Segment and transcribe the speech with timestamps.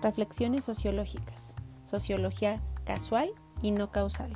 [0.00, 1.56] Reflexiones sociológicas.
[1.82, 3.30] Sociología casual
[3.62, 4.32] y no causal.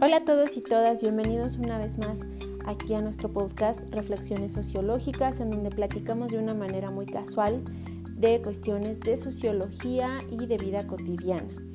[0.00, 2.20] Hola a todos y todas, bienvenidos una vez más
[2.64, 7.64] aquí a nuestro podcast Reflexiones Sociológicas, en donde platicamos de una manera muy casual
[8.12, 11.67] de cuestiones de sociología y de vida cotidiana.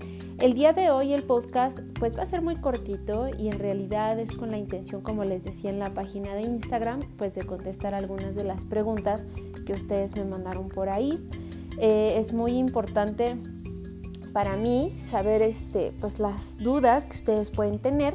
[0.44, 4.20] El día de hoy el podcast pues va a ser muy cortito y en realidad
[4.20, 7.94] es con la intención, como les decía en la página de Instagram, pues de contestar
[7.94, 9.24] algunas de las preguntas
[9.66, 11.26] que ustedes me mandaron por ahí.
[11.78, 13.38] Eh, es muy importante
[14.34, 18.14] para mí saber este, pues las dudas que ustedes pueden tener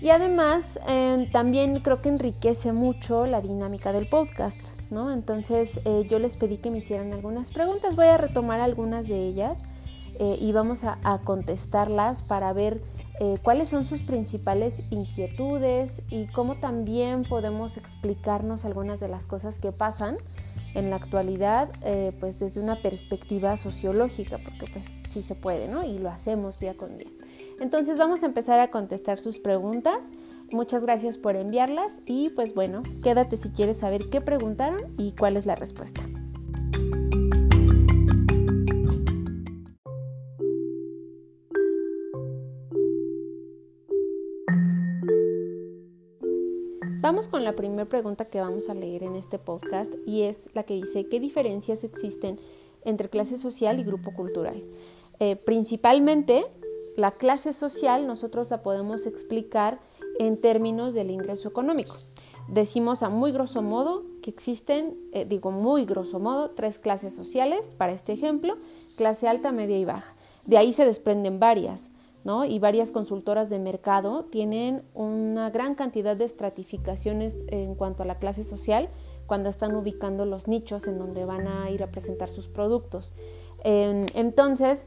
[0.00, 5.12] y además em, también creo que enriquece mucho la dinámica del podcast, ¿no?
[5.12, 9.20] Entonces eh, yo les pedí que me hicieran algunas preguntas, voy a retomar algunas de
[9.20, 9.58] ellas
[10.18, 12.82] eh, y vamos a, contestarlas para ver
[13.20, 19.58] eh, cuáles son sus principales inquietudes y cómo también podemos explicarnos algunas de las cosas
[19.58, 20.16] que pasan
[20.74, 25.84] en la actualidad, eh, pues desde una perspectiva sociológica, porque pues sí se puede, ¿no?
[25.84, 27.10] Y lo hacemos día con día.
[27.60, 30.04] Entonces vamos a empezar a contestar sus preguntas.
[30.50, 35.36] Muchas gracias por enviarlas y pues bueno, quédate si quieres saber qué preguntaron y cuál
[35.36, 36.02] es la respuesta.
[47.04, 50.62] Vamos con la primera pregunta que vamos a leer en este podcast y es la
[50.62, 52.38] que dice, ¿qué diferencias existen
[52.82, 54.58] entre clase social y grupo cultural?
[55.20, 56.46] Eh, principalmente,
[56.96, 59.80] la clase social nosotros la podemos explicar
[60.18, 61.94] en términos del ingreso económico.
[62.48, 67.74] Decimos a muy grosso modo que existen, eh, digo muy grosso modo, tres clases sociales
[67.76, 68.56] para este ejemplo,
[68.96, 70.14] clase alta, media y baja.
[70.46, 71.90] De ahí se desprenden varias
[72.46, 78.18] y varias consultoras de mercado tienen una gran cantidad de estratificaciones en cuanto a la
[78.18, 78.88] clase social
[79.26, 83.12] cuando están ubicando los nichos en donde van a ir a presentar sus productos.
[83.62, 84.86] entonces,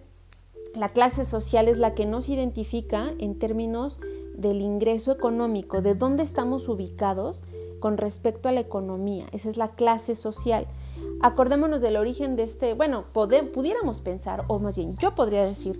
[0.76, 4.00] la clase social es la que nos identifica en términos
[4.36, 7.42] del ingreso económico, de dónde estamos ubicados
[7.80, 9.28] con respecto a la economía.
[9.32, 10.66] Esa es la clase social.
[11.22, 15.80] Acordémonos del origen de este, bueno, pudiéramos pensar, o más bien yo podría decir,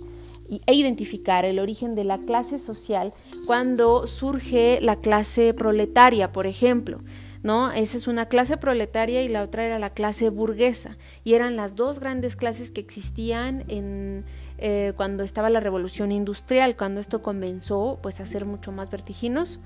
[0.66, 3.12] e identificar el origen de la clase social
[3.46, 7.00] cuando surge la clase proletaria, por ejemplo.
[7.40, 7.70] ¿No?
[7.70, 10.98] Esa es una clase proletaria y la otra era la clase burguesa.
[11.22, 14.24] Y eran las dos grandes clases que existían en,
[14.58, 19.60] eh, cuando estaba la revolución industrial, cuando esto comenzó pues, a ser mucho más vertiginoso.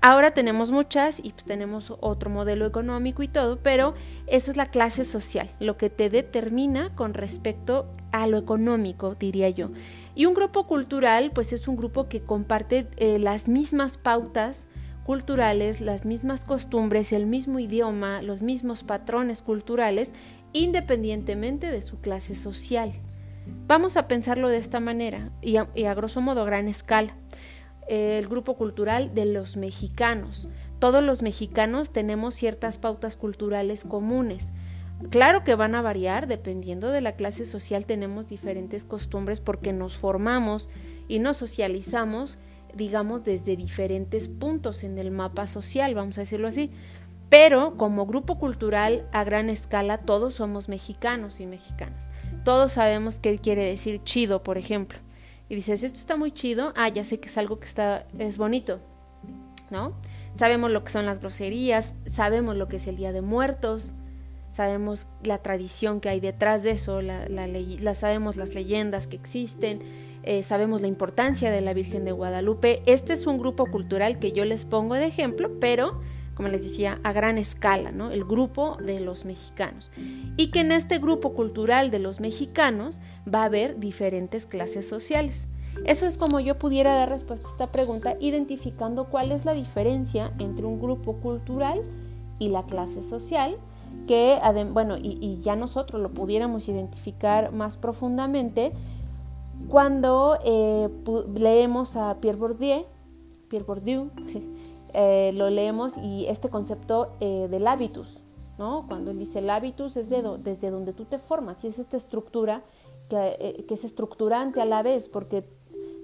[0.00, 3.94] Ahora tenemos muchas y pues, tenemos otro modelo económico y todo, pero
[4.28, 9.48] eso es la clase social, lo que te determina con respecto a lo económico, diría
[9.48, 9.70] yo.
[10.14, 14.66] Y un grupo cultural, pues es un grupo que comparte eh, las mismas pautas
[15.04, 20.12] culturales, las mismas costumbres, el mismo idioma, los mismos patrones culturales,
[20.52, 22.92] independientemente de su clase social.
[23.66, 27.14] Vamos a pensarlo de esta manera y a, y a grosso modo gran escala
[27.88, 30.48] el grupo cultural de los mexicanos.
[30.78, 34.48] Todos los mexicanos tenemos ciertas pautas culturales comunes.
[35.10, 39.96] Claro que van a variar dependiendo de la clase social, tenemos diferentes costumbres porque nos
[39.96, 40.68] formamos
[41.06, 42.38] y nos socializamos,
[42.74, 46.70] digamos, desde diferentes puntos en el mapa social, vamos a decirlo así.
[47.28, 52.08] Pero como grupo cultural a gran escala todos somos mexicanos y mexicanas.
[52.44, 54.98] Todos sabemos qué quiere decir chido, por ejemplo
[55.48, 58.36] y dices, esto está muy chido, ah, ya sé que es algo que está, es
[58.36, 58.80] bonito,
[59.70, 59.92] ¿no?
[60.36, 63.94] Sabemos lo que son las groserías, sabemos lo que es el Día de Muertos,
[64.52, 69.80] sabemos la tradición que hay detrás de eso, la, la, sabemos las leyendas que existen,
[70.22, 72.82] eh, sabemos la importancia de la Virgen de Guadalupe.
[72.86, 76.00] Este es un grupo cultural que yo les pongo de ejemplo, pero
[76.38, 78.12] como les decía, a gran escala, ¿no?
[78.12, 79.90] El grupo de los mexicanos.
[80.36, 85.48] Y que en este grupo cultural de los mexicanos va a haber diferentes clases sociales.
[85.84, 90.30] Eso es como yo pudiera dar respuesta a esta pregunta, identificando cuál es la diferencia
[90.38, 91.82] entre un grupo cultural
[92.38, 93.56] y la clase social,
[94.06, 94.38] que,
[94.72, 98.72] bueno, y, ya nosotros lo pudiéramos identificar más profundamente
[99.68, 100.88] cuando eh,
[101.34, 102.84] leemos a Pierre Bourdieu,
[103.48, 104.10] Pierre Bourdieu
[104.94, 108.20] eh, lo leemos y este concepto eh, del hábitus,
[108.58, 108.84] ¿no?
[108.88, 112.62] Cuando él dice el hábitus es desde donde tú te formas y es esta estructura
[113.10, 115.42] eh, que, es estructurante a la vez porque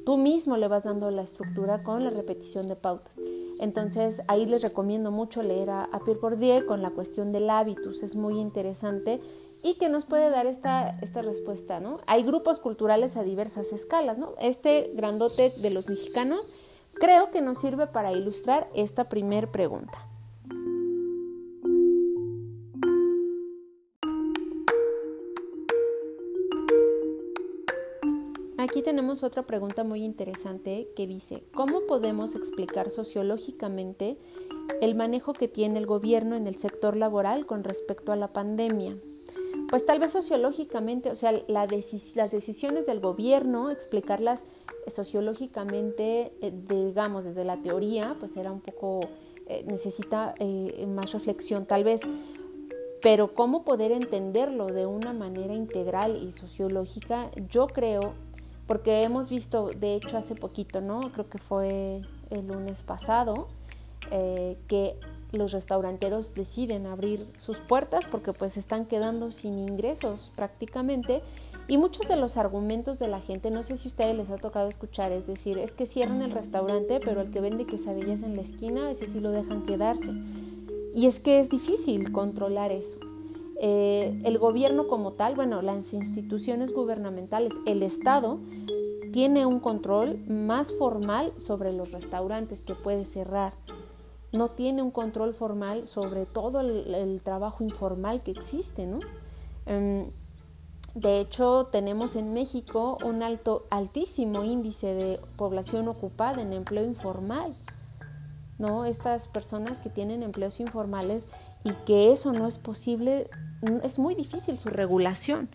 [0.05, 3.13] tú mismo le vas dando la estructura con la repetición de pautas.
[3.61, 8.17] Entonces ahí les recomiendo mucho leer a, Pierre Bourdieu con la cuestión del hábitus, es
[8.17, 9.21] muy interesante
[9.63, 11.99] y que nos puede dar esta, esta respuesta, ¿no?
[12.07, 14.31] Hay grupos culturales a diversas escalas, ¿no?
[14.41, 16.47] Este grandote de los mexicanos
[16.95, 19.99] creo que nos sirve para ilustrar esta primer pregunta.
[28.65, 34.17] Aquí tenemos otra pregunta muy interesante que dice, ¿cómo podemos explicar sociológicamente
[34.81, 38.97] el manejo que tiene el gobierno en el sector laboral con respecto a la pandemia?
[39.69, 44.45] Pues tal vez sociológicamente, o sea, las decisiones del gobierno, explicarlas
[44.87, 49.01] sociológicamente, eh, digamos, desde la teoría, pues era un poco,
[49.47, 52.01] eh, necesita eh, más reflexión tal vez,
[53.03, 58.15] pero cómo poder entenderlo de una manera integral y sociológica, yo creo
[58.67, 61.01] porque hemos visto, de hecho hace poquito, ¿no?
[61.13, 63.49] Creo que fue el lunes pasado,
[64.11, 64.97] eh, que
[65.33, 71.23] los restauranteros deciden abrir sus puertas porque pues están quedando sin ingresos prácticamente
[71.67, 74.37] y muchos de los argumentos de la gente, no sé si a ustedes les ha
[74.37, 78.37] tocado escuchar, es decir, es que cierran el restaurante pero el que vende quesadillas en
[78.37, 80.13] la esquina, ese sí lo dejan quedarse.
[80.95, 82.99] Y es que es difícil controlar eso.
[83.67, 88.39] Eh, el gobierno como tal, bueno, las instituciones gubernamentales, el Estado,
[89.11, 93.55] tiene un control más formal sobre los restaurantes que puede cerrar.
[94.33, 98.99] No tiene un control formal sobre todo el, trabajo informal que existe, ¿no?
[99.65, 100.11] Em,
[100.95, 107.55] de hecho, tenemos en México un alto, altísimo índice de población ocupada en empleo informal.
[108.59, 108.85] ¿no?
[108.85, 111.25] Estas personas que tienen empleos informales
[111.65, 113.29] y que eso no es posible,
[113.83, 115.49] es muy difícil su regulación.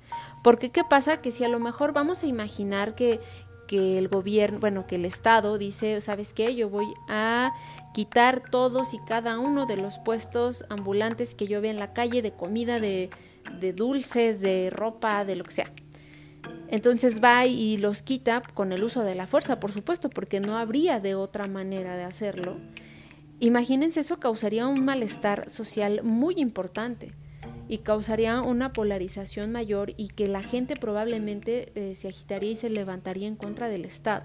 [0.44, 1.22] Porque ¿qué pasa?
[1.22, 3.20] Que si a lo mejor vamos a imaginar que,
[3.68, 6.56] que el gobierno, bueno, que el Estado dice, ¿sabes qué?
[6.56, 7.54] Yo voy a
[7.94, 12.24] quitar todos y cada uno de los puestos ambulantes que yo vea en la calle
[12.24, 13.12] de comida, de,
[13.60, 15.72] de dulces, de ropa, de lo que sea.
[16.70, 20.58] Entonces va y los quita con el uso de la fuerza, por supuesto, porque no
[20.58, 22.58] habría de otra manera de hacerlo.
[23.40, 27.12] Imagínense, eso causaría un malestar social muy importante
[27.70, 32.70] y causaría una polarización mayor y que la gente probablemente eh, se agitaría y se
[32.70, 34.24] levantaría en contra del Estado.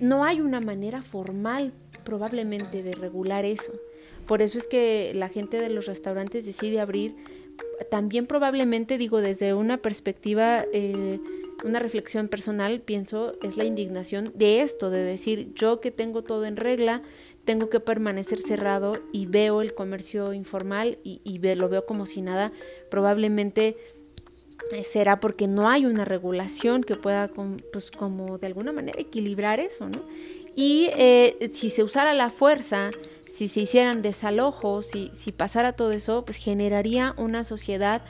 [0.00, 1.72] No hay una manera formal
[2.04, 3.72] probablemente de regular eso.
[4.26, 7.14] Por eso es que la gente de los restaurantes decide abrir,
[7.90, 11.20] también probablemente digo desde una perspectiva, eh,
[11.64, 16.44] una reflexión personal, pienso, es la indignación de esto, de decir yo que tengo todo
[16.44, 17.02] en regla,
[17.48, 22.52] tengo que permanecer cerrado y veo el comercio informal y, lo veo como si nada,
[22.90, 23.78] probablemente
[24.72, 27.30] eh, será porque no hay una regulación que pueda
[27.72, 30.02] pues como de alguna manera equilibrar eso, ¿no?
[30.54, 32.90] Y eh, si se usara la fuerza,
[33.26, 38.02] si se hicieran desalojos, si, si pasara todo eso, pues generaría una sociedad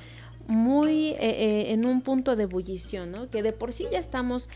[0.48, 3.30] muy eh, en un punto de ebullición, ¿no?
[3.30, 4.48] Que de por sí ya estamos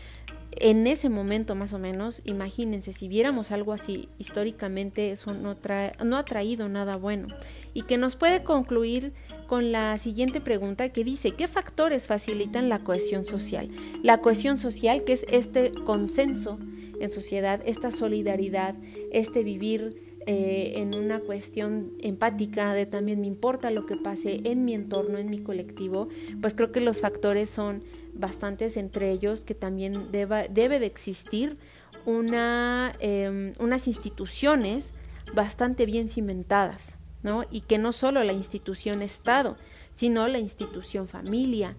[0.59, 5.93] en ese momento más o menos, imagínense, si viéramos algo así históricamente, eso no, trae,
[6.03, 7.27] no ha traído nada bueno.
[7.73, 9.13] Y que nos puede concluir
[9.47, 13.69] con la siguiente pregunta que dice, ¿qué factores facilitan la cohesión social?
[14.01, 16.57] La cohesión social, que es este consenso
[16.99, 18.75] en sociedad, esta solidaridad,
[19.11, 24.63] este vivir eh, en una cuestión empática de también me importa lo que pase en
[24.63, 26.07] mi entorno, en mi colectivo,
[26.39, 27.83] pues creo que los factores son
[28.13, 31.57] bastantes entre ellos que también debe de existir
[32.05, 34.93] una, em, unas instituciones
[35.33, 37.45] bastante bien cimentadas, ¿no?
[37.49, 39.57] Y que no solo la institución Estado,
[39.93, 41.75] sino la institución familia,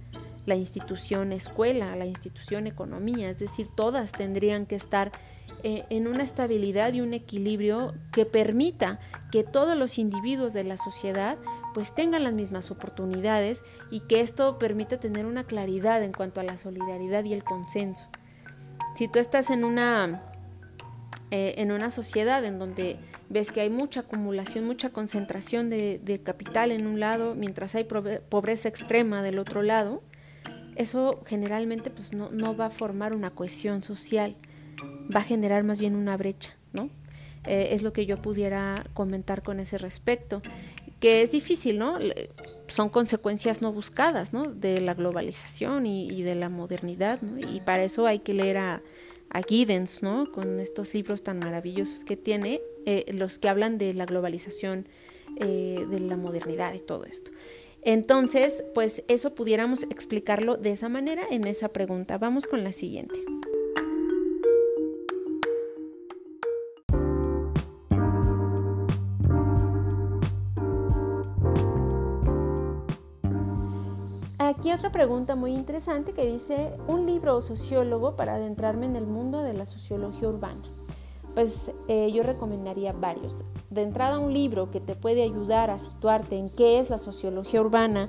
[0.47, 5.13] la institución escuela, la institución economía, es decir, todas tendrían que estar
[5.63, 9.01] eh, en una estabilidad y un equilibrio que permita
[9.33, 11.39] que todos los individuos de la sociedad
[11.75, 16.45] pues tengan las mismas oportunidades y que esto permita tener una claridad en cuanto a
[16.45, 18.07] la solidaridad y el consenso.
[18.97, 20.23] Si tú estás en una,
[21.31, 22.97] eh, en una sociedad en donde
[23.29, 28.69] ves que hay mucha acumulación, mucha concentración de, capital en un lado, mientras hay pobreza
[28.69, 30.03] extrema del otro lado,
[30.77, 34.37] eso generalmente pues no, no va a formar una cohesión social
[35.15, 36.91] va a generar más bien una brecha, ¿no?
[37.47, 40.41] Eh, es lo que yo pudiera comentar con ese respecto,
[41.05, 41.99] que es difícil, ¿no?
[42.67, 44.45] Son consecuencias no buscadas, ¿no?
[44.45, 47.39] De la globalización y, de la modernidad, ¿no?
[47.47, 48.83] Y para eso hay que leer a,
[49.29, 50.33] a Giddens, ¿no?
[50.33, 54.89] Con estos libros tan maravillosos que tiene, eh, los que hablan de la globalización,
[55.37, 57.31] eh, de la modernidad y todo esto.
[57.83, 62.17] Entonces, pues eso pudiéramos explicarlo de esa manera en esa pregunta.
[62.17, 63.21] Vamos con la siguiente.
[74.65, 79.43] Aquí otra pregunta muy interesante que dice, un libro sociólogo para adentrarme en el mundo
[79.43, 80.63] de la sociología urbana.
[81.35, 83.45] Pues eh, yo recomendaría varios.
[83.69, 87.61] De entrada un libro que te puede ayudar a situarte en qué es la sociología
[87.61, 88.09] urbana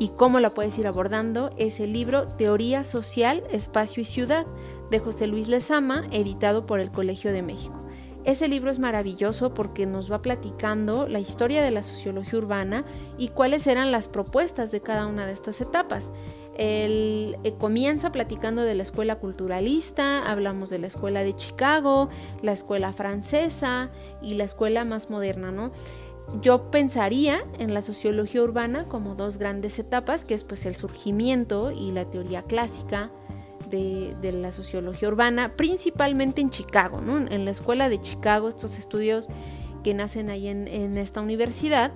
[0.00, 4.44] y cómo la puedes ir abordando es el libro Teoría Social, Espacio y Ciudad
[4.90, 7.81] de José Luis Lezama, editado por el Colegio de México.
[8.24, 12.84] Ese libro es maravilloso porque nos va platicando la historia de la sociología urbana
[13.18, 16.12] y cuáles eran las propuestas de cada una de estas etapas.
[16.56, 22.10] Eh, comienza platicando de la escuela culturalista, hablamos de la escuela de Chicago,
[22.42, 25.72] la escuela francesa y la escuela más moderna, ¿no?
[26.40, 31.72] Yo pensaría en la sociología urbana como dos grandes etapas, que es pues el surgimiento
[31.72, 33.10] y la teoría clásica,
[33.72, 37.18] de, la sociología urbana, principalmente en Chicago, ¿no?
[37.18, 39.28] en la escuela de Chicago, estos estudios
[39.82, 41.92] que nacen ahí en, esta universidad,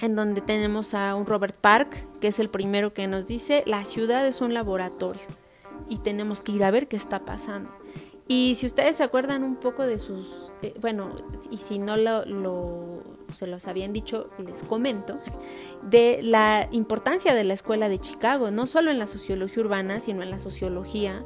[0.00, 3.84] en donde tenemos a un Robert Park, que es el primero que nos dice, la
[3.84, 5.22] ciudad es un laboratorio
[5.88, 7.70] y tenemos que ir a ver qué está pasando.
[8.26, 11.10] Y si ustedes se acuerdan un poco de sus, eh, bueno,
[11.50, 15.16] y si no lo, se los habían dicho, les comento,
[15.82, 20.22] de la importancia de la escuela de Chicago, no solo en la sociología urbana, sino
[20.22, 21.24] en la sociología,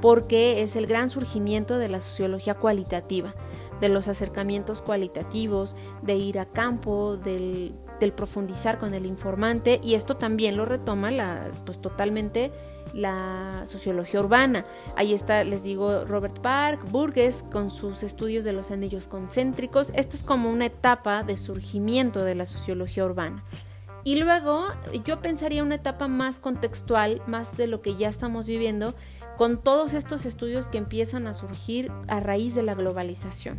[0.00, 3.34] porque es el gran surgimiento de la sociología cualitativa,
[3.80, 9.94] de los acercamientos cualitativos, de ir a campo, del, del profundizar con el informante, y
[9.94, 12.52] esto también lo retoma la, pues totalmente
[12.94, 14.64] la sociología urbana.
[14.96, 19.90] Ahí está, les digo, Robert Park, Burgess con sus estudios de los anillos concéntricos.
[19.94, 23.44] Esta es como una etapa de surgimiento de la sociología urbana.
[24.04, 24.66] Y luego
[25.04, 28.94] yo pensaría una etapa más contextual, más de lo que ya estamos viviendo,
[29.36, 33.58] con todos estos estudios que empiezan a surgir a raíz de la globalización.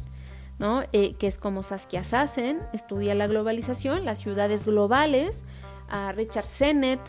[0.59, 0.83] ¿No?
[0.91, 5.43] Eh, que es como Saskia Sassen, estudia la globalización, las ciudades globales,
[5.89, 6.99] a Richard Sennett,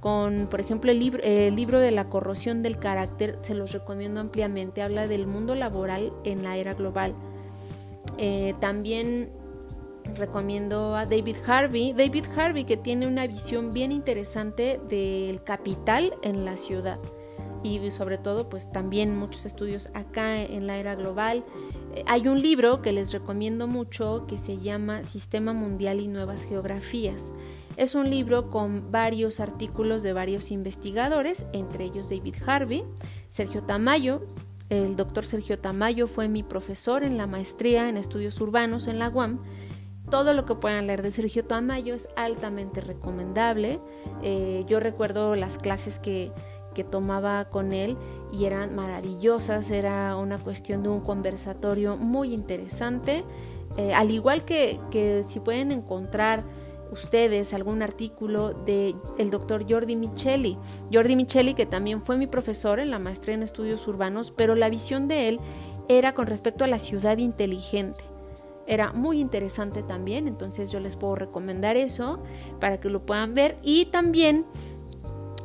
[0.00, 4.20] con, por ejemplo, el libro, el libro de la corrosión del carácter, se los recomiendo
[4.20, 7.14] ampliamente, habla del mundo laboral en la era global.
[8.18, 9.30] Eh, también
[10.16, 16.44] recomiendo a David Harvey, David Harvey que tiene una visión bien interesante del capital en
[16.44, 16.98] la ciudad
[17.62, 21.44] y sobre todo pues también muchos estudios acá en la era global.
[22.06, 27.32] Hay un libro que les recomiendo mucho que se llama Sistema Mundial y Nuevas Geografías.
[27.76, 32.84] Es un libro con varios artículos de varios investigadores, entre ellos David Harvey,
[33.28, 34.22] Sergio Tamayo.
[34.70, 39.10] El doctor Sergio Tamayo fue mi profesor en la maestría en estudios urbanos en la
[39.10, 39.40] UAM.
[40.10, 43.80] Todo lo que puedan leer de Sergio Tamayo es altamente recomendable.
[44.22, 46.32] Eh, yo recuerdo las clases que,
[46.84, 47.96] tomaba con él
[48.32, 53.24] y eran maravillosas, era una cuestión de un conversatorio muy interesante.
[53.76, 56.44] Eh, al igual que, que si pueden encontrar
[56.92, 60.58] ustedes algún artículo de el doctor Jordi Micheli.
[60.92, 64.68] Jordi Micheli, que también fue mi profesor en la maestría en estudios urbanos, pero la
[64.68, 65.40] visión de él
[65.88, 68.04] era con respecto a la ciudad inteligente.
[68.66, 72.22] Era muy interesante también, entonces yo les puedo recomendar eso
[72.60, 73.58] para que lo puedan ver.
[73.62, 74.46] Y también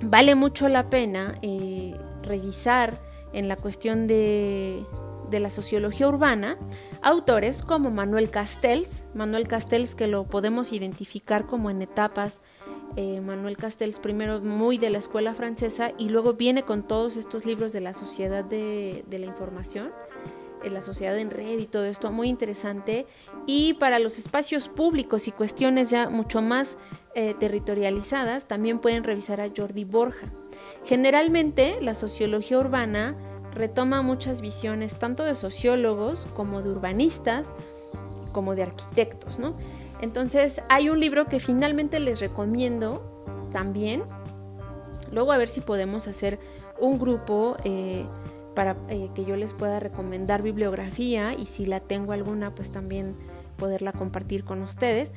[0.02, 3.02] vale mucho la pena eh, revisar
[3.34, 4.86] en la cuestión de,
[5.30, 6.58] de la sociología urbana
[7.02, 12.42] autores como Manuel Castells, Manuel Castells que lo podemos identificar como en etapas,
[12.96, 17.46] eh, Manuel Castells primero muy de la escuela francesa y luego viene con todos estos
[17.46, 19.92] libros de la sociedad de, la información,
[20.64, 23.06] en la sociedad en red y todo esto, muy interesante.
[23.46, 26.78] Y para los espacios públicos y cuestiones ya mucho más
[27.20, 30.28] eh, territorializadas, también pueden revisar a Jordi Borja.
[30.86, 33.16] Generalmente la sociología urbana
[33.56, 37.54] retoma muchas visiones tanto de sociólogos como de urbanistas,
[38.34, 39.58] como de arquitectos, ¿no?
[40.00, 44.04] Entonces hay un libro que finalmente les recomiendo también.
[45.12, 46.38] Luego a ver si podemos hacer
[46.80, 48.06] un grupo eh,
[48.54, 53.16] para eh, que yo les pueda recomendar bibliografía y si la tengo alguna pues también
[53.58, 55.12] poderla compartir con ustedes.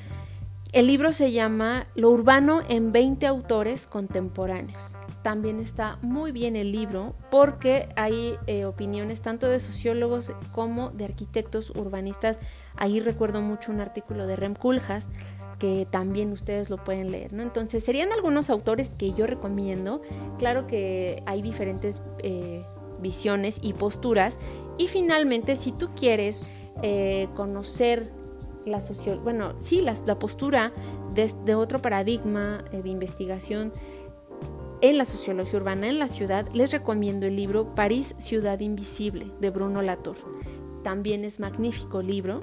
[0.72, 6.72] El libro se llama Lo urbano en 20 autores contemporáneos también está muy bien el
[6.72, 12.38] libro porque hay eh, opiniones tanto de sociólogos como de arquitectos urbanistas.
[12.76, 15.08] Ahí recuerdo mucho un artículo de Rem Koolhaas
[15.58, 17.42] que también ustedes lo pueden leer, ¿no?
[17.42, 20.00] Entonces serían algunos autores que yo recomiendo.
[20.38, 22.64] Claro que hay diferentes eh,
[23.02, 24.38] visiones y posturas.
[24.78, 26.46] Y finalmente, si tú quieres
[26.82, 28.10] eh, conocer
[28.66, 30.72] la social, bueno, sí, la, postura
[31.14, 33.72] de, de, otro paradigma de investigación
[34.80, 39.50] en la sociología urbana en la ciudad, les recomiendo el libro París, Ciudad Invisible de
[39.50, 40.16] Bruno Latour.
[40.82, 42.40] También es magnífico libro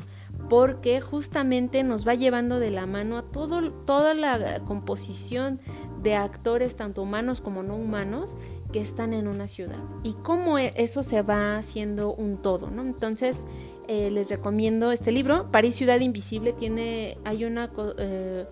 [0.49, 5.59] porque justamente nos va llevando de la mano a todo, toda la composición
[6.03, 8.37] de actores, tanto humanos como no humanos,
[8.71, 12.83] que están en una ciudad y cómo e, eso se va haciendo un todo, ¿no?
[12.83, 13.45] Entonces,
[13.87, 18.45] eh, les recomiendo este libro, París Ciudad Invisible, tiene, hay una, eh,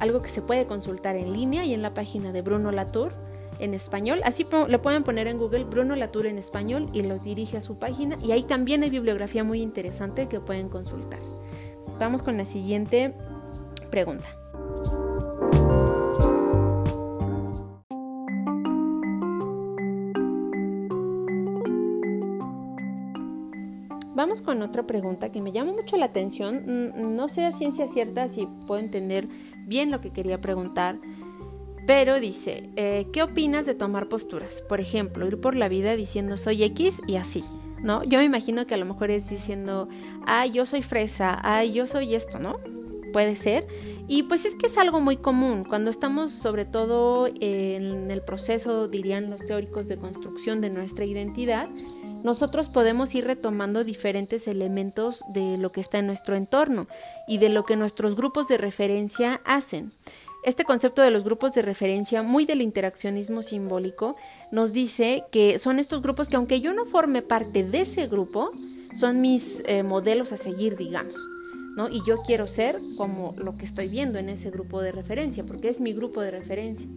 [0.00, 3.12] algo que se puede consultar en línea y en la página de Bruno Latour
[3.60, 7.56] en español, así lo pueden poner en Google Bruno Latour en español y los dirige
[7.56, 11.20] a su página y ahí también hay bibliografía muy interesante que pueden consultar.
[12.00, 13.14] Vamos con la siguiente
[13.90, 14.28] pregunta.
[24.42, 26.64] Con otra pregunta que me llama mucho la atención.
[26.66, 29.26] Mm, no sé a ciencia cierta si puedo entender
[29.66, 30.98] bien lo que quería preguntar,
[31.86, 34.62] pero dice, eh, ¿qué opinas de tomar posturas?
[34.62, 37.44] Por ejemplo, ir por la vida diciendo soy X y así,
[37.82, 38.02] ¿no?
[38.04, 39.88] Yo me imagino que a lo mejor es diciendo,
[40.26, 42.58] ay, yo soy fresa, ay, yo soy esto, ¿no?
[43.12, 43.66] Puede ser.
[44.08, 45.64] Y pues es que es algo muy común.
[45.64, 51.68] Cuando estamos sobre todo en el proceso, dirían los teóricos, de construcción de nuestra identidad,
[52.24, 56.88] nosotros podemos ir retomando diferentes elementos de lo que está en nuestro entorno
[57.28, 59.92] y de lo que nuestros grupos de referencia hacen.
[60.42, 64.16] Este concepto de los grupos de referencia, muy del interaccionismo simbólico,
[64.50, 68.50] nos dice que son estos grupos que aunque yo no forme parte de ese grupo,
[68.98, 71.16] son mis eh, modelos a seguir, digamos.
[71.76, 71.88] ¿no?
[71.88, 75.68] Y yo quiero ser como lo que estoy viendo en ese grupo de referencia, porque
[75.68, 76.88] es mi grupo de referencia.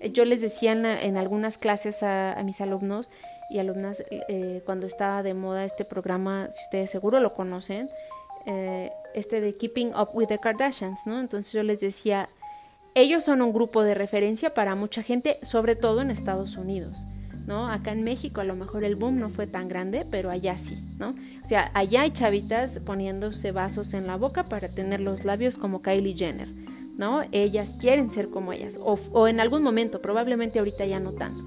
[0.00, 3.10] Eh, yo les decía en, algunas clases a, mis alumnos
[3.50, 7.88] y alumnas eh, cuando estaba de moda este programa, si ustedes seguro lo conocen,
[8.46, 11.20] eh, este de Keeping Up with the Kardashians, ¿no?
[11.20, 12.28] Entonces yo les decía,
[12.94, 16.96] ellos son un grupo de referencia para mucha gente, sobre todo en Estados Unidos.
[17.46, 17.68] ¿no?
[17.68, 20.76] Acá en México a lo mejor el boom no fue tan grande, pero allá sí,
[20.98, 21.10] ¿no?
[21.42, 25.80] O sea, allá hay chavitas poniéndose vasos en la boca para tener los labios como
[25.80, 26.48] Kylie Jenner,
[26.96, 27.22] ¿no?
[27.32, 31.44] Ellas quieren ser como ellas, o, en algún momento, probablemente ahorita ya no tanto.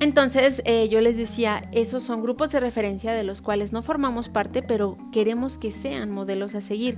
[0.00, 4.30] Entonces eh, yo les decía, esos son grupos de referencia de los cuales no formamos
[4.30, 6.96] parte, pero queremos que sean modelos a seguir.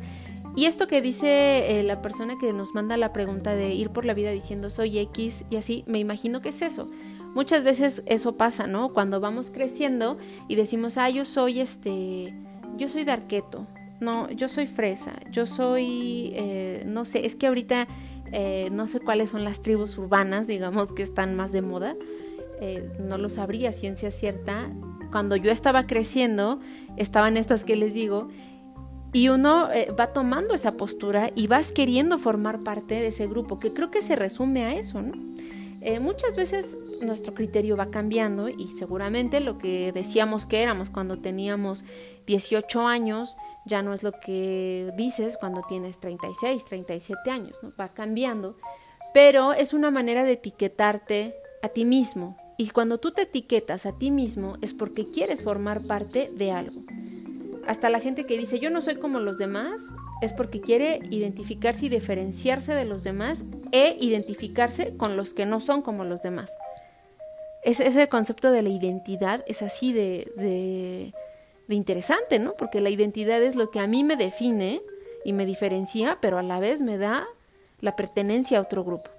[0.55, 4.05] Y esto que dice eh, la persona que nos manda la pregunta de ir por
[4.05, 6.88] la vida diciendo soy X y así, me imagino que es eso.
[7.35, 8.91] Muchas veces eso pasa, ¿no?
[8.91, 12.33] Cuando vamos creciendo y decimos, ah, yo soy este,
[12.77, 13.67] yo soy darqueto,
[13.99, 17.88] no, yo soy fresa, yo soy, eh, no sé, es que ahorita
[18.71, 21.95] no sé cuáles son las tribus urbanas, digamos, que están más de moda.
[22.64, 24.70] Eh, no lo sabría, ciencia cierta.
[25.11, 26.61] Cuando yo estaba creciendo,
[26.96, 28.29] estaban estas que les digo,
[29.12, 33.72] y uno va tomando esa postura y vas queriendo formar parte de ese grupo, que
[33.72, 35.12] creo que se resume a eso, ¿no?
[36.01, 41.85] muchas veces nuestro criterio va cambiando y seguramente lo que decíamos que éramos cuando teníamos
[42.29, 47.72] 18 años, ya no es lo que dices cuando tienes 36, 37 años, ¿no?
[47.79, 48.57] Va cambiando,
[49.12, 52.37] pero es una manera de etiquetarte a ti mismo.
[52.57, 56.81] Y cuando tú te etiquetas a ti mismo es porque quieres formar parte de algo.
[57.67, 59.83] Hasta la gente que dice yo no soy como los demás
[60.21, 65.61] es porque quiere identificarse y diferenciarse de los demás e identificarse con los que no
[65.61, 66.53] son como los demás.
[67.65, 71.12] Ese, ese concepto de la identidad es así de
[71.69, 72.55] de interesante, ¿no?
[72.55, 74.83] Porque la identidad es lo que a mí me define
[75.25, 77.27] y me diferencia, pero a la vez me da
[77.81, 79.11] la pertenencia a otro grupo.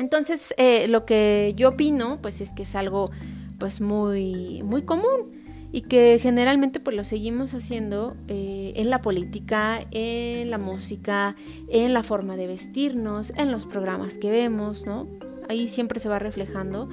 [0.00, 3.10] Entonces, eh, lo que yo opino, pues es que es algo,
[3.58, 5.40] pues muy, muy común
[5.72, 11.36] y que generalmente pues lo seguimos haciendo eh, en la política, en la música,
[11.68, 15.06] en la forma de vestirnos, en los programas que vemos, ¿no?
[15.48, 16.88] Ahí siempre se va reflejando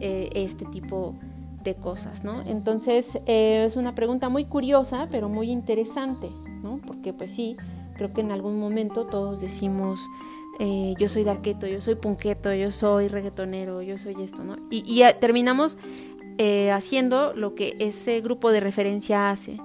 [0.00, 1.14] eh, este tipo
[1.62, 2.40] de cosas, ¿no?
[2.46, 6.30] Entonces eh, es una pregunta muy curiosa, pero muy interesante,
[6.62, 6.80] ¿no?
[6.86, 7.56] Porque pues sí,
[7.96, 10.00] creo que en algún momento todos decimos,
[10.58, 14.56] eh, yo soy darqueto, yo soy punqueto, yo soy reggaetonero, yo soy esto, ¿no?
[14.70, 15.78] Y, terminamos
[16.38, 19.58] eh, haciendo lo que ese grupo de referencia hace,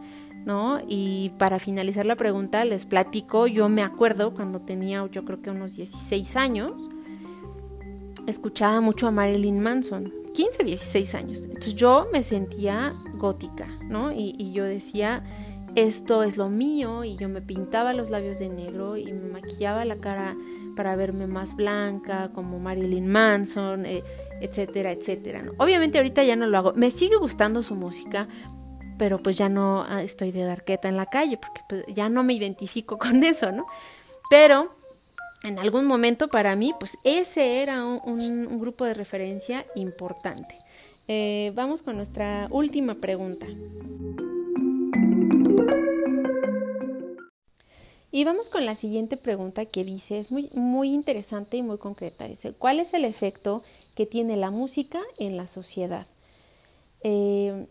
[0.46, 0.80] ¿no?
[0.88, 5.50] Y para finalizar la pregunta, les platico, yo me acuerdo cuando tenía yo creo que
[5.50, 6.90] unos 16 años,
[8.28, 11.40] escuchaba mucho a Marilyn Manson, 15, 16 años.
[11.46, 14.12] Entonces yo me sentía gótica, ¿no?
[14.12, 15.24] Y, yo decía,
[15.78, 19.86] esto es lo mío, y yo me pintaba los labios de negro y me maquillaba
[19.86, 20.36] la cara
[20.76, 24.02] para verme más blanca, como Marilyn Manson, eh,
[24.42, 25.44] etcétera, etcétera.
[25.60, 26.74] Obviamente ahorita ya no lo hago.
[26.74, 28.28] Me sigue gustando su música,
[28.98, 32.24] pero pues ya no ah, estoy de darqueta en la calle, porque pues, ya no
[32.24, 33.68] me identifico con eso, ¿no?
[34.32, 34.72] Pero
[35.44, 40.58] en algún momento para mí, pues ese era un, grupo de referencia importante.
[41.08, 43.46] Eh, vamos con nuestra última pregunta.
[48.12, 52.28] Y vamos con la siguiente pregunta que dice, es muy, muy interesante y muy concreta.
[52.28, 53.64] Dice, ¿cuál es el efecto
[53.96, 56.08] que tiene la música en la sociedad?
[57.04, 57.68] Eh,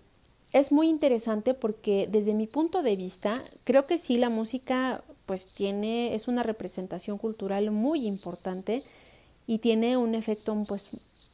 [0.53, 5.49] es muy interesante porque desde mi punto de vista, creo que sí, la música pues
[5.49, 8.83] tiene, es una representación cultural muy importante
[9.47, 10.91] y tiene un efecto pues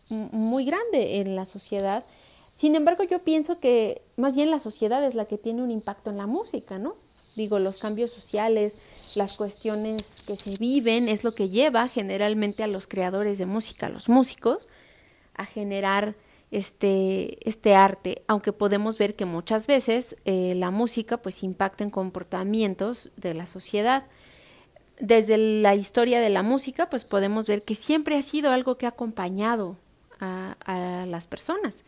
[0.08, 2.04] muy grande en la sociedad.
[2.54, 6.10] Sin embargo, yo pienso que más bien la sociedad es la que tiene un impacto
[6.10, 6.94] en la música, ¿no?
[7.36, 8.74] Digo, los cambios sociales,
[9.14, 13.86] las cuestiones que se viven, es lo que lleva generalmente a los creadores de música,
[13.86, 14.68] a los músicos,
[15.34, 16.14] a generar
[16.50, 21.90] este, este arte, aunque podemos ver que muchas veces eh, la música pues impacta en
[21.90, 24.04] comportamientos de la sociedad.
[25.00, 28.84] Desde la historia de la música pues podemos ver que siempre ha sido algo que
[28.84, 29.76] ha acompañado
[30.20, 31.84] a, a las personas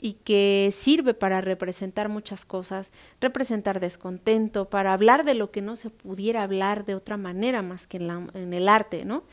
[0.00, 5.76] y que sirve para representar muchas cosas, representar descontento, para hablar de lo que no
[5.76, 9.24] se pudiera hablar de otra manera más que en, el arte, ¿no?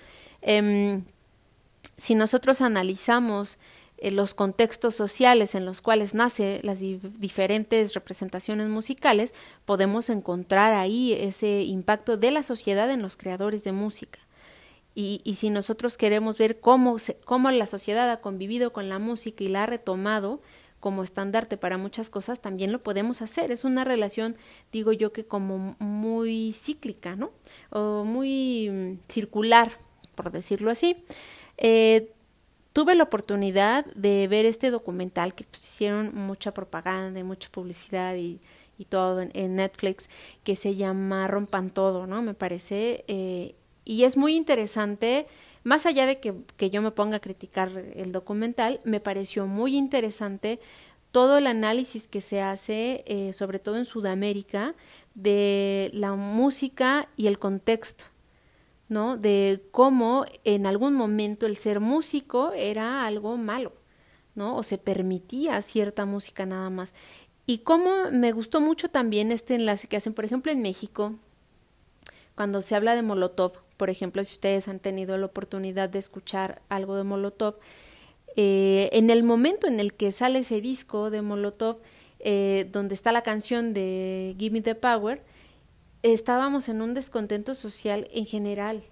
[0.42, 1.02] Eh,
[1.98, 3.58] si nosotros analizamos
[3.98, 11.14] eh, los contextos sociales en los cuales nace las diferentes representaciones musicales, podemos encontrar ahí
[11.14, 14.20] ese impacto de la sociedad en los creadores de música.
[14.96, 18.98] Y, y si nosotros queremos ver cómo, se, cómo la sociedad ha convivido con la
[18.98, 20.42] música y la ha retomado
[20.86, 23.52] como estandarte para muchas cosas, también lo podemos hacer.
[23.52, 24.36] Es una relación,
[24.72, 27.32] digo yo, que como muy cíclica, ¿no?
[27.72, 29.72] O muy mm, circular,
[30.14, 31.04] por decirlo así.
[31.58, 32.12] Eh,
[32.72, 38.16] tuve la oportunidad de ver este documental que pues, hicieron mucha propaganda y mucha publicidad
[38.16, 38.40] y,
[38.78, 40.08] y todo en, en, Netflix
[40.44, 42.22] que se llama Rompan Todo, ¿no?
[42.22, 43.06] Me parece.
[43.08, 45.28] Eh, y es muy interesante,
[45.64, 49.78] más allá de que, que, yo me ponga a criticar el documental, me pareció muy
[49.78, 50.60] interesante
[51.16, 54.76] todo el análisis que se hace, eh, sobre todo en Sudamérica,
[55.14, 58.04] de la música y el contexto,
[58.90, 59.16] ¿no?
[59.16, 63.72] De cómo en algún momento el ser músico era algo malo,
[64.36, 64.58] ¿no?
[64.58, 66.94] O se permitía cierta música nada más.
[67.46, 71.16] Y cómo me gustó mucho también este enlace que hacen, por ejemplo, en México,
[72.36, 76.62] cuando se habla de Molotov, por ejemplo, si ustedes han tenido la oportunidad de escuchar
[76.70, 77.56] algo de Molotov,
[78.36, 81.80] eh, en el momento en el que sale ese disco de Molotov,
[82.20, 85.22] eh, donde está la canción de Give Me the Power,
[86.04, 88.84] estábamos en un descontento social en general,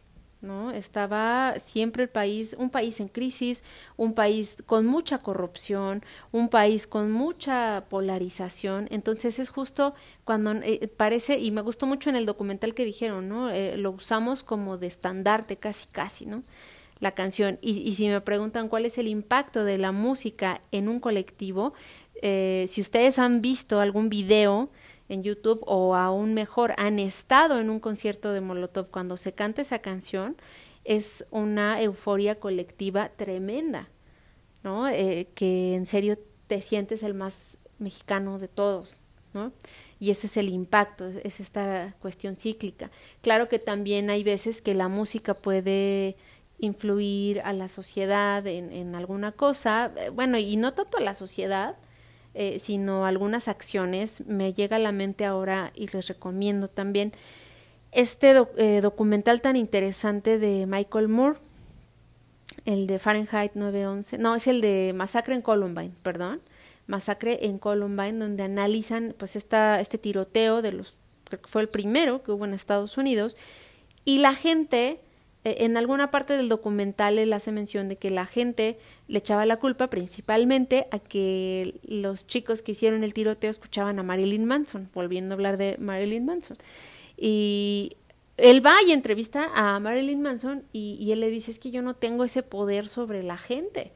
[0.44, 0.72] ¿no?
[0.72, 3.64] Estaba siempre el país, un país en crisis,
[3.98, 8.88] un país con mucha corrupción, un país con mucha polarización.
[8.92, 13.30] Entonces es justo cuando eh, parece, y me gustó mucho en el documental que dijeron,
[13.30, 13.50] ¿no?
[13.50, 16.44] Eh, lo usamos como de estandarte casi, casi, ¿no?
[17.00, 17.58] La canción.
[17.62, 21.74] Y, y, si me preguntan cuál es el impacto de la música en un colectivo,
[22.26, 24.70] eh, si ustedes han visto algún video,
[25.14, 29.62] en YouTube o aún mejor han estado en un concierto de Molotov cuando se canta
[29.62, 30.36] esa canción,
[30.84, 33.88] es una euforia colectiva tremenda,
[34.64, 34.88] ¿no?
[34.90, 39.00] Eh, que en serio te sientes el más mexicano de todos,
[39.34, 39.54] ¿no?
[40.00, 42.92] Y ese es el impacto, es esta cuestión cíclica.
[43.22, 46.18] Claro que también hay veces que la música puede
[46.60, 51.14] influir a la sociedad en, en alguna cosa, eh, bueno, y no tanto a la
[51.14, 51.76] sociedad,
[52.34, 54.26] eh, sino algunas acciones.
[54.26, 57.14] Me llega a la mente ahora y les recomiendo también
[57.92, 61.38] este eh, documental tan interesante de Michael Moore,
[62.66, 66.42] el de Fahrenheit 911, no, es el de Masacre en Columbine, perdón,
[66.88, 71.70] Masacre en Columbine, donde analizan pues esta, este tiroteo de los, creo que fue el
[71.70, 73.38] primero que hubo en Estados Unidos,
[74.06, 75.00] y la gente
[75.44, 78.78] en alguna parte del documental él hace mención de que la gente
[79.08, 84.04] le echaba la culpa principalmente a que los chicos que hicieron el tiroteo escuchaban a
[84.04, 86.58] Marilyn Manson, volviendo a hablar de Marilyn Manson.
[87.18, 87.98] Y
[88.38, 91.82] él va y entrevista a Marilyn Manson y, y él le dice es que yo
[91.82, 93.92] no tengo ese poder sobre la gente.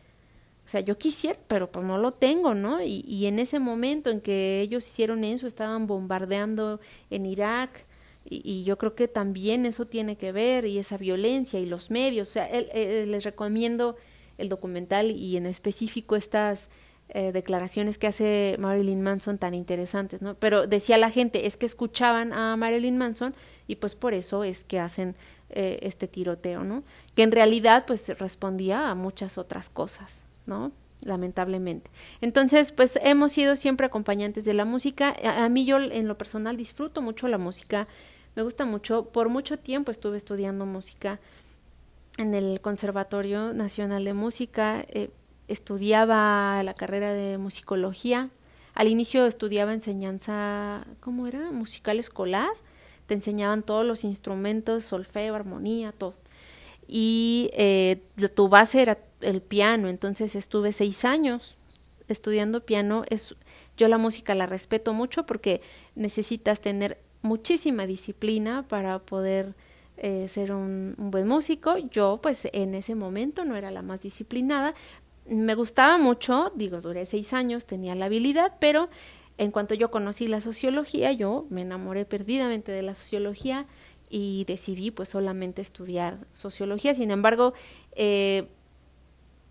[0.66, 2.82] O sea, yo quisiera, pero pues no lo tengo, ¿no?
[2.84, 7.86] Y, y en ese momento en que ellos hicieron eso, estaban bombardeando en Irak,
[8.30, 12.30] y, yo creo que también eso tiene que ver y esa violencia y los medios.
[12.30, 13.96] O sea, les recomiendo
[14.38, 16.70] el documental y en específico estas
[17.10, 20.36] eh, declaraciones que hace Marilyn Manson tan interesantes, ¿no?
[20.36, 23.34] Pero decía la gente, es que escuchaban a Marilyn Manson
[23.66, 25.16] y pues por eso es que hacen
[25.50, 26.84] eh, este tiroteo, ¿no?
[27.16, 30.72] Que en realidad pues respondía a muchas otras cosas, ¿no?
[31.04, 31.92] lamentablemente.
[32.22, 35.16] Entonces, pues hemos sido siempre acompañantes de la música.
[35.24, 37.88] A, a, mí yo en lo personal disfruto mucho la música
[38.38, 39.06] me gusta mucho.
[39.06, 41.20] Por mucho tiempo estuve estudiando música
[42.20, 45.10] en el Conservatorio Nacional de Música, eh,
[45.48, 48.30] estudiaba la carrera de musicología.
[48.76, 51.52] Al inicio estudiaba enseñanza, ¿cómo era?
[51.52, 52.52] Musical escolar.
[53.08, 56.14] te enseñaban todos los instrumentos, solfeo, armonía, todo.
[56.88, 58.04] Y eh,
[58.36, 61.58] tu base era el piano, entonces estuve seis años
[62.08, 63.04] estudiando piano.
[63.10, 63.36] Es,
[63.78, 65.62] yo la música la respeto mucho porque
[65.96, 69.56] necesitas tener muchísima disciplina para poder
[69.98, 71.78] eh, ser un, buen músico.
[71.78, 74.74] Yo, pues, en ese momento no era la más disciplinada.
[75.28, 78.90] Me gustaba mucho, digo, duré seis años, tenía la habilidad, pero
[79.38, 83.66] en cuanto yo conocí la sociología, yo me enamoré perdidamente de la sociología
[84.10, 86.94] y decidí pues solamente estudiar sociología.
[86.94, 87.54] Sin embargo,
[87.94, 88.48] eh,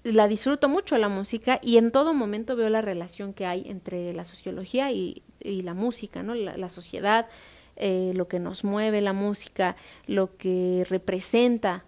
[0.02, 4.12] la disfruto mucho la música y en todo momento veo la relación que hay entre
[4.14, 5.22] la sociología y,
[5.62, 6.34] la música, ¿no?
[6.34, 7.28] La, sociedad,
[7.76, 11.84] eh, lo que nos mueve la música, lo que representa,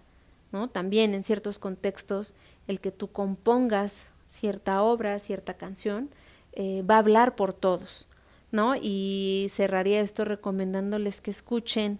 [0.51, 0.69] ¿no?
[0.69, 2.33] También en ciertos contextos,
[2.67, 6.09] el que tú compongas cierta obra, cierta canción,
[6.53, 8.07] eh, va a hablar por todos,
[8.51, 8.75] ¿no?
[8.75, 11.99] Y cerraría esto recomendándoles que escuchen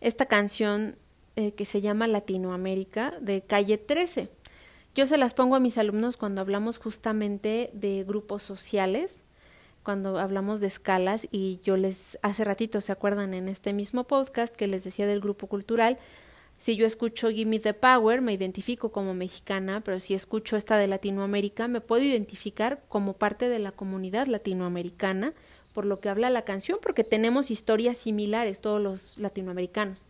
[0.00, 0.96] esta canción
[1.36, 4.28] eh, que se llama Latinoamérica de Calle 13.
[4.94, 9.23] Yo se las pongo a mis alumnos cuando hablamos justamente de grupos sociales,
[9.84, 14.56] cuando hablamos de escalas y yo les hace ratito, ¿se acuerdan en este mismo podcast
[14.56, 15.98] que les decía del grupo cultural?
[16.56, 20.88] Si yo escucho Gimme the Power, me identifico como mexicana, pero si escucho esta de
[20.88, 25.34] Latinoamérica, me puedo identificar como parte de la comunidad latinoamericana,
[25.74, 30.06] por lo que habla la canción, porque tenemos historias similares todos los latinoamericanos.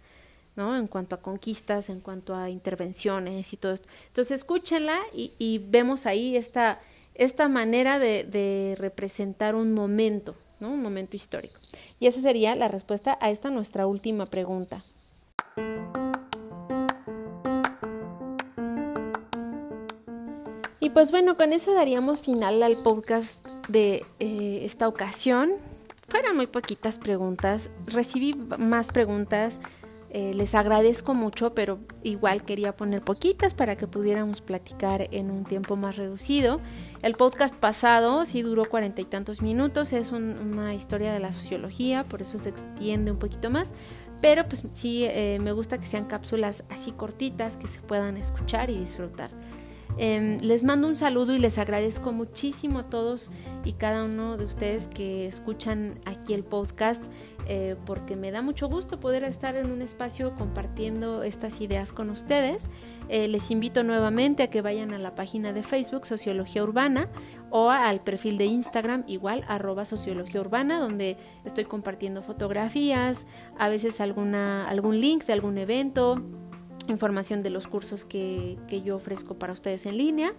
[0.56, 0.76] ¿no?
[0.76, 3.88] En cuanto a conquistas, en cuanto a intervenciones y todo esto.
[4.06, 6.80] Entonces, escúchenla y, vemos ahí esta,
[7.14, 10.70] esta manera de, representar un momento, ¿no?
[10.70, 11.54] Un momento histórico.
[12.00, 14.84] Y esa sería la respuesta a esta nuestra última pregunta.
[20.80, 25.52] Y pues bueno, con eso daríamos final al podcast de eh, esta ocasión.
[26.08, 29.60] Fueron muy poquitas preguntas, recibí más preguntas,
[30.16, 35.42] eh, les agradezco mucho, pero igual quería poner poquitas para que pudiéramos platicar en un
[35.42, 36.60] tiempo más reducido.
[37.02, 42.04] El podcast pasado sí duró cuarenta y tantos minutos, es una historia de la sociología,
[42.04, 43.72] por eso se extiende un poquito más,
[44.20, 48.70] pero pues sí eh, me gusta que sean cápsulas así cortitas que se puedan escuchar
[48.70, 49.30] y disfrutar.
[49.96, 53.30] Em, les mando un saludo y les agradezco muchísimo a todos
[53.64, 57.04] y cada uno de ustedes que escuchan aquí el podcast
[57.46, 62.10] eh, porque me da mucho gusto poder estar en un espacio compartiendo estas ideas con
[62.10, 62.64] ustedes.
[63.08, 67.08] Eh, les invito nuevamente a que vayan a la página de Facebook Sociología Urbana
[67.50, 73.26] o al perfil de Instagram igual arroba Sociología Urbana donde estoy compartiendo fotografías,
[73.58, 76.20] a veces alguna, algún link de algún evento
[76.88, 80.32] información de los cursos que, que, yo ofrezco para ustedes en línea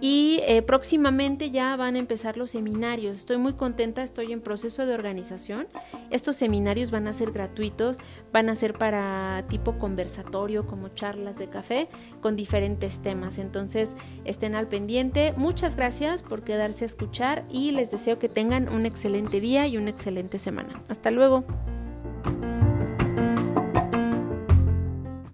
[0.00, 3.18] y eh, próximamente ya van a empezar los seminarios.
[3.18, 5.66] Estoy muy contenta, estoy en proceso de organización.
[6.10, 7.98] Estos seminarios van a ser gratuitos,
[8.32, 11.88] van a ser para tipo conversatorio, como charlas de café,
[12.20, 13.38] con diferentes temas.
[13.38, 13.92] Entonces
[14.24, 15.32] estén al pendiente.
[15.36, 19.76] Muchas gracias por quedarse a escuchar y les deseo que tengan un excelente día y
[19.76, 20.82] una excelente semana.
[20.88, 21.44] Hasta luego.